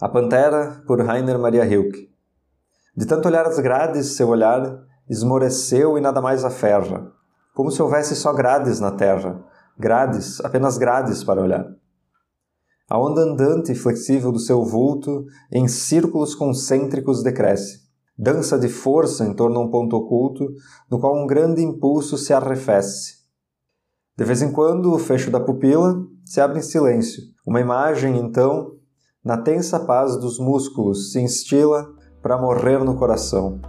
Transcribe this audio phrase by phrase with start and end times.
[0.00, 2.10] A Pantera, por Rainer Maria Rilke.
[2.96, 7.12] De tanto olhar as grades, seu olhar esmoreceu e nada mais aferra,
[7.54, 9.44] como se houvesse só grades na terra,
[9.78, 11.66] grades, apenas grades para olhar.
[12.88, 17.80] A onda andante e flexível do seu vulto em círculos concêntricos decresce.
[18.16, 20.46] Dança de força em torno a um ponto oculto,
[20.90, 23.18] no qual um grande impulso se arrefece.
[24.16, 27.22] De vez em quando, o fecho da pupila se abre em silêncio.
[27.46, 28.79] Uma imagem, então,
[29.24, 31.86] na tensa paz dos músculos, se instila
[32.22, 33.60] para morrer no coração.